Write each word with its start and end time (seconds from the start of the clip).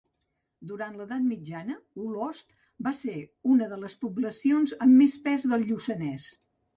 Durant 0.69 0.95
l’Edat 0.99 1.21
Mitjana, 1.25 1.75
Olost 2.05 2.55
va 2.87 2.93
ser 3.01 3.17
una 3.57 3.67
de 3.73 3.77
les 3.83 3.97
poblacions 4.07 4.73
amb 4.87 4.91
més 5.03 5.19
pes 5.29 5.47
del 5.53 5.67
Lluçanès. 5.69 6.27